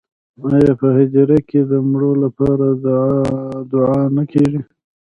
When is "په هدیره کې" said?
0.79-1.59